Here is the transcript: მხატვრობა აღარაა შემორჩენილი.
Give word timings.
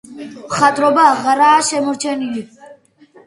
მხატვრობა 0.53 1.03
აღარაა 1.09 1.59
შემორჩენილი. 1.67 2.43